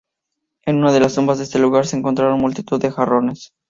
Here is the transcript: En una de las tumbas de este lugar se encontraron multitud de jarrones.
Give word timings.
En 0.63 0.77
una 0.77 0.91
de 0.91 0.99
las 0.99 1.13
tumbas 1.13 1.37
de 1.37 1.43
este 1.43 1.59
lugar 1.59 1.85
se 1.85 1.95
encontraron 1.95 2.39
multitud 2.41 2.81
de 2.81 2.89
jarrones. 2.91 3.53